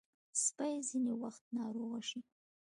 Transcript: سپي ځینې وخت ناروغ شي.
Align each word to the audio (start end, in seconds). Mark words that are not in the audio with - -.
سپي 0.43 0.73
ځینې 0.89 1.13
وخت 1.23 1.43
ناروغ 1.57 1.91
شي. 2.09 2.19